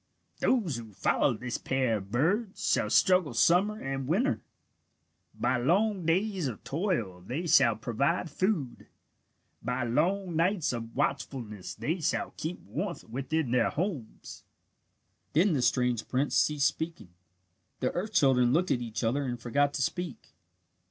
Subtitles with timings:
[0.39, 4.41] "Those who follow this pair of birds shall struggle summer and winter.
[5.35, 8.87] By long days of toil they shall provide food.
[9.61, 14.43] By long nights of watchfulness they shall keep warmth within their homes."
[15.33, 17.09] Then the strange prince ceased speaking.
[17.79, 20.33] The earth children looked at each other and forgot to speak.